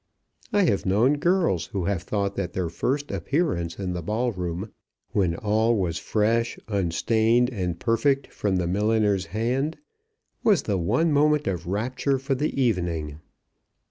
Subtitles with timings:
[0.51, 4.71] I have known girls who have thought that their first appearance in the ball room,
[5.11, 9.77] when all was fresh, unstained, and perfect from the milliner's hand,
[10.43, 13.19] was the one moment of rapture for the evening.